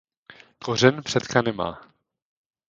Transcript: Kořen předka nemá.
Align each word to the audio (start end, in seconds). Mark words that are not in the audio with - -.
Kořen 0.63 1.03
předka 1.03 1.41
nemá. 1.41 1.93